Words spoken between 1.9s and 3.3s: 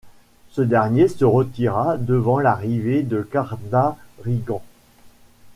devant l'arrivée de